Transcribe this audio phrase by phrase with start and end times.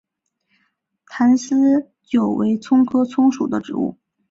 [1.05, 3.99] 坛丝韭为葱科葱属的植物。